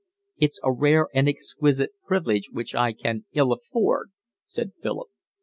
"It's 0.37 0.59
a 0.63 0.71
rare 0.73 1.09
and 1.13 1.29
exquisite 1.29 1.91
privilege 2.07 2.49
which 2.49 2.73
I 2.73 2.91
can 2.91 3.25
ill 3.35 3.51
afford," 3.51 4.09
said 4.47 4.71
Philip. 4.81 5.09